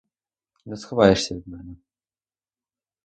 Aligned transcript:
Не 0.65 0.77
сховаєшся 0.77 1.35
від 1.35 1.47
мене. 1.47 1.75